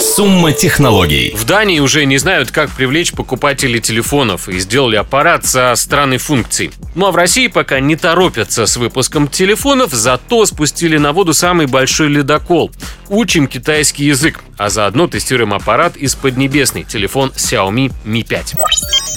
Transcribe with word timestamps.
Сумма 0.00 0.52
технологий. 0.52 1.34
В 1.36 1.44
Дании 1.44 1.80
уже 1.80 2.04
не 2.04 2.18
знают, 2.18 2.50
как 2.50 2.70
привлечь 2.70 3.12
покупателей 3.12 3.80
телефонов 3.80 4.48
и 4.48 4.58
сделали 4.58 4.96
аппарат 4.96 5.44
со 5.44 5.74
странной 5.76 6.18
функцией. 6.18 6.72
Ну 6.94 7.06
а 7.06 7.10
в 7.10 7.16
России 7.16 7.48
пока 7.48 7.80
не 7.80 7.96
торопятся 7.96 8.66
с 8.66 8.76
выпуском 8.76 9.28
телефонов, 9.28 9.92
зато 9.92 10.46
спустили 10.46 10.98
на 10.98 11.12
воду 11.12 11.34
самый 11.34 11.66
большой 11.66 12.08
ледокол. 12.08 12.70
Учим 13.08 13.46
китайский 13.46 14.04
язык, 14.04 14.40
а 14.56 14.68
заодно 14.68 15.06
тестируем 15.06 15.52
аппарат 15.52 15.96
из 15.96 16.14
Поднебесной, 16.14 16.84
телефон 16.84 17.32
Xiaomi 17.34 17.92
Mi 18.04 18.22
5. 18.22 18.54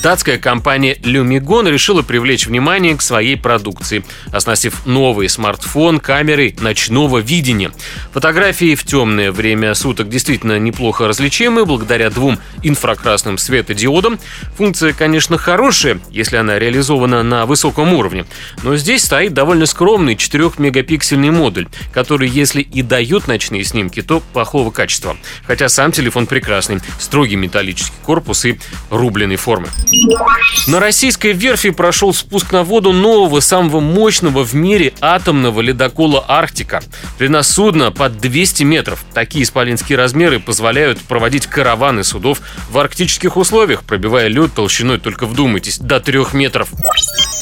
Датская 0.02 0.38
компания 0.38 0.94
Lumigon 0.96 1.70
решила 1.70 2.02
привлечь 2.02 2.46
внимание 2.46 2.96
к 2.96 3.02
своей 3.02 3.36
продукции, 3.36 4.06
оснастив 4.32 4.86
новый 4.86 5.28
смартфон 5.28 6.00
камерой 6.00 6.56
ночного 6.62 7.18
видения. 7.18 7.72
Фотографии 8.14 8.76
в 8.76 8.84
темное 8.84 9.32
время 9.32 9.74
суток 9.74 10.10
действительно 10.10 10.60
неплохо 10.60 11.08
различимы 11.08 11.66
благодаря 11.66 12.10
двум 12.10 12.40
инфракрасным 12.62 13.38
светодиодам. 13.38 14.20
Функция, 14.56 14.94
конечно, 14.94 15.38
хорошая, 15.38 16.00
если 16.12 16.38
она 16.38 16.60
реализована 16.60 17.24
на 17.24 17.46
высоком 17.46 17.94
уровне, 17.94 18.26
но 18.64 18.78
здесь 18.78 19.04
стоит 19.04 19.34
довольно 19.34 19.66
скромный 19.66 20.14
4-мегапиксельный 20.14 21.32
модуль, 21.32 21.68
который, 21.92 22.30
если 22.30 22.62
и 22.62 22.84
дает 22.84 23.28
ночные 23.28 23.64
снимки, 23.64 24.02
то 24.02 24.22
плохого 24.34 24.70
качества. 24.70 25.18
Хотя 25.46 25.70
сам 25.70 25.92
телефон 25.92 26.28
прекрасный, 26.28 26.80
строгий 27.00 27.36
металлический 27.36 27.96
корпус 28.04 28.46
и 28.46 28.60
рубленой 28.90 29.38
формы. 29.38 29.68
На 30.68 30.80
российской 30.80 31.32
верфи 31.32 31.70
прошел 31.70 32.14
спуск 32.14 32.52
на 32.52 32.64
воду 32.64 32.92
нового, 32.92 33.40
самого 33.40 33.80
мощного 33.80 34.44
в 34.44 34.54
мире 34.54 34.94
атомного 35.02 35.62
ледокола 35.62 36.26
«Арктика». 36.28 36.82
Длина 37.18 37.44
судна 37.44 37.92
под 37.92 38.18
200 38.20 38.64
метров. 38.64 39.06
Такие 39.14 39.44
исполинские 39.44 39.98
размеры 39.98 40.40
позволяют 40.40 41.00
проводить 41.00 41.48
караваны 41.48 42.04
судов 42.04 42.42
в 42.70 42.78
арктических 42.78 43.38
условиях, 43.38 43.84
пробивая 43.84 44.28
лед 44.28 44.54
толщиной, 44.54 45.00
только 45.00 45.26
вдумайтесь, 45.26 45.80
до 45.80 46.00
3 46.00 46.26
метров. 46.34 46.70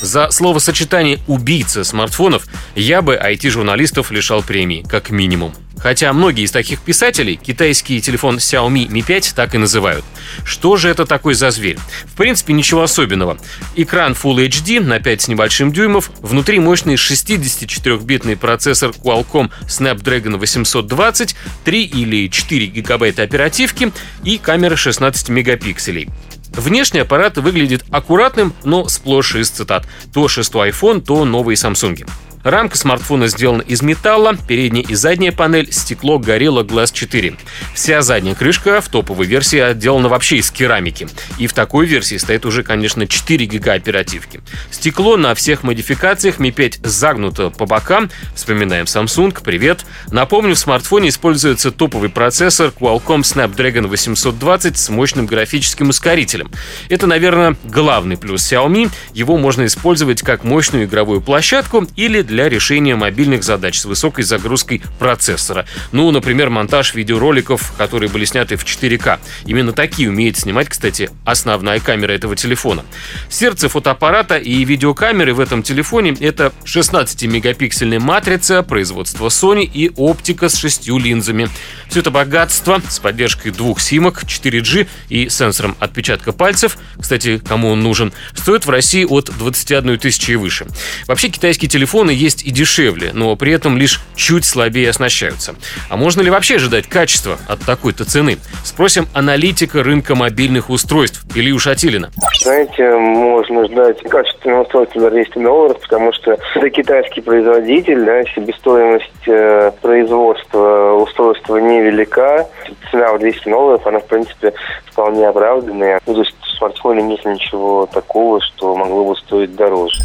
За 0.01 0.29
словосочетание 0.29 1.19
«убийца 1.27 1.83
смартфонов» 1.83 2.45
я 2.75 3.01
бы 3.01 3.15
IT-журналистов 3.15 4.11
лишал 4.11 4.43
премии, 4.43 4.85
как 4.87 5.09
минимум. 5.09 5.53
Хотя 5.85 6.11
многие 6.13 6.45
из 6.45 6.51
таких 6.51 6.81
писателей 6.81 7.35
китайский 7.35 8.01
телефон 8.01 8.37
Xiaomi 8.37 8.87
Mi 8.87 9.05
5 9.05 9.33
так 9.35 9.53
и 9.53 9.59
называют. 9.59 10.03
Что 10.43 10.77
же 10.77 10.89
это 10.89 11.05
такой 11.05 11.35
за 11.35 11.51
зверь? 11.51 11.77
В 12.05 12.15
принципе, 12.15 12.53
ничего 12.53 12.81
особенного. 12.81 13.37
Экран 13.75 14.13
Full 14.13 14.47
HD 14.47 14.79
на 14.79 14.99
5 14.99 15.21
с 15.21 15.27
небольшим 15.27 15.71
дюймов, 15.71 16.09
внутри 16.21 16.57
мощный 16.57 16.95
64-битный 16.95 18.35
процессор 18.35 18.89
Qualcomm 18.89 19.51
Snapdragon 19.67 20.37
820, 20.37 21.35
3 21.63 21.83
или 21.83 22.29
4 22.29 22.65
гигабайта 22.65 23.21
оперативки 23.21 23.93
и 24.23 24.39
камера 24.39 24.75
16 24.75 25.29
мегапикселей. 25.29 26.09
Внешний 26.49 27.01
аппарат 27.01 27.37
выглядит 27.37 27.85
аккуратным, 27.91 28.55
но 28.63 28.87
сплошь 28.87 29.35
из 29.35 29.51
цитат. 29.51 29.85
То 30.11 30.27
шестой 30.29 30.71
iPhone, 30.71 31.01
то 31.01 31.25
новые 31.25 31.57
Samsung. 31.57 32.09
Рамка 32.45 32.77
смартфона 32.77 33.27
сделана 33.27 33.63
из 33.63 33.81
металла, 33.81 34.37
передняя 34.47 34.85
и 34.85 34.93
задняя 34.93 35.31
панель 35.31 35.73
стекло 35.73 36.19
Gorilla 36.19 36.63
Glass 36.63 36.93
4. 36.93 37.33
Вся 37.73 38.03
задняя 38.03 38.35
крышка 38.35 38.81
в 38.81 38.87
топовой 38.87 39.25
версии 39.25 39.57
отделана 39.57 40.09
вообще 40.09 40.37
из 40.37 40.51
керамики. 40.51 41.07
И 41.39 41.47
в 41.47 41.53
такой 41.53 41.87
версии 41.87 42.17
стоит 42.17 42.45
уже, 42.45 42.61
конечно, 42.61 43.07
4 43.07 43.45
гига 43.47 43.73
оперативки. 43.73 44.41
Стекло 44.69 45.17
на 45.17 45.33
всех 45.33 45.63
модификациях 45.63 46.37
Mi 46.37 46.51
5 46.51 46.81
загнуто 46.83 47.49
по 47.49 47.65
бокам. 47.65 48.11
Вспоминаем 48.35 48.85
Samsung, 48.85 49.35
привет. 49.43 49.83
Напомню, 50.11 50.53
в 50.53 50.59
смартфоне 50.59 51.09
используется 51.09 51.71
топовый 51.71 52.09
процессор 52.09 52.71
Qualcomm 52.79 53.21
Snapdragon 53.21 53.87
820 53.87 54.77
с 54.77 54.89
мощным 54.89 55.25
графическим 55.25 55.89
ускорителем. 55.89 56.51
Это, 56.89 57.07
наверное, 57.07 57.55
главный 57.63 58.17
плюс 58.17 58.43
Xiaomi. 58.51 58.91
Его 59.15 59.37
можно 59.37 59.65
использовать 59.65 60.21
как 60.21 60.43
мощную 60.43 60.85
игровую 60.85 61.21
площадку 61.21 61.87
или 61.95 62.21
для 62.21 62.34
для 62.35 62.49
решения 62.49 62.97
мобильных 62.97 63.45
задач 63.45 63.79
с 63.79 63.85
высокой 63.85 64.25
загрузкой 64.25 64.81
процессора. 64.99 65.65
Ну, 65.93 66.11
например, 66.11 66.49
монтаж 66.49 66.93
видеороликов, 66.93 67.71
которые 67.77 68.09
были 68.09 68.25
сняты 68.25 68.57
в 68.57 68.65
4К. 68.65 69.19
Именно 69.45 69.71
такие 69.71 70.09
умеет 70.09 70.35
снимать, 70.37 70.67
кстати, 70.67 71.09
основная 71.23 71.79
камера 71.79 72.11
этого 72.11 72.35
телефона. 72.35 72.83
Сердце 73.29 73.69
фотоаппарата 73.69 74.35
и 74.35 74.65
видеокамеры 74.65 75.33
в 75.33 75.39
этом 75.39 75.63
телефоне— 75.63 76.13
это 76.19 76.51
16-мегапиксельная 76.65 78.01
матрица 78.01 78.63
производства 78.63 79.27
Sony 79.27 79.63
и 79.63 79.93
оптика 79.95 80.49
с 80.49 80.57
шестью 80.57 80.97
линзами. 80.97 81.47
Все 81.87 82.01
это 82.01 82.11
богатство 82.11 82.81
с 82.89 82.99
поддержкой 82.99 83.51
двух 83.51 83.79
симок, 83.79 84.23
4G 84.23 84.89
и 85.07 85.29
сенсором 85.29 85.77
отпечатка 85.79 86.33
пальцев, 86.33 86.77
кстати, 86.99 87.37
кому 87.37 87.69
он 87.69 87.81
нужен, 87.81 88.11
стоит 88.33 88.65
в 88.65 88.69
России 88.69 89.05
от 89.05 89.31
21 89.37 89.97
тысячи 89.99 90.31
и 90.31 90.35
выше. 90.35 90.67
Вообще 91.07 91.29
китайские 91.29 91.69
телефоны 91.69 92.11
есть 92.25 92.43
и 92.43 92.51
дешевле, 92.51 93.11
но 93.13 93.35
при 93.35 93.53
этом 93.53 93.77
лишь 93.77 94.01
чуть 94.15 94.45
слабее 94.45 94.89
оснащаются. 94.89 95.55
А 95.89 95.95
можно 95.95 96.21
ли 96.21 96.29
вообще 96.29 96.55
ожидать 96.55 96.87
качества 96.87 97.37
от 97.47 97.61
такой-то 97.61 98.03
цены? 98.03 98.37
Спросим 98.63 99.07
аналитика 99.13 99.83
рынка 99.83 100.15
мобильных 100.15 100.69
устройств 100.69 101.23
Илью 101.35 101.59
Шатилина. 101.59 102.11
Знаете, 102.41 102.95
можно 102.97 103.65
ждать 103.67 104.01
качественного 104.03 104.63
устройства 104.63 105.01
за 105.01 105.11
200 105.11 105.39
долларов, 105.39 105.79
потому 105.81 106.11
что 106.13 106.37
это 106.55 106.69
китайский 106.69 107.21
производитель, 107.21 108.03
да, 108.03 108.23
себестоимость 108.23 109.27
э, 109.27 109.71
производства 109.81 110.93
устройства 110.93 111.57
невелика, 111.57 112.47
цена 112.95 113.13
в 113.13 113.19
200 113.19 113.49
долларов, 113.49 113.81
она, 113.85 113.99
в 113.99 114.05
принципе, 114.05 114.53
вполне 114.91 115.27
оправданная. 115.27 115.99
Ну, 116.05 116.13
то 116.13 116.21
есть 116.21 116.35
в 116.41 116.57
смартфоне 116.57 117.03
нет 117.03 117.25
ничего 117.25 117.85
такого, 117.91 118.39
что 118.41 118.75
могло 118.75 119.05
бы 119.05 119.15
стоить 119.17 119.55
дороже. 119.55 120.01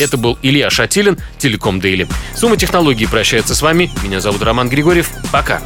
Это 0.00 0.16
был 0.16 0.38
Илья 0.42 0.70
Шатилин, 0.70 1.18
Телеком 1.38 1.80
Дейли. 1.80 2.06
Сумма 2.34 2.56
технологий 2.56 3.06
прощается 3.06 3.54
с 3.54 3.62
вами. 3.62 3.90
Меня 4.04 4.20
зовут 4.20 4.42
Роман 4.42 4.68
Григорьев. 4.68 5.10
Пока. 5.32 5.60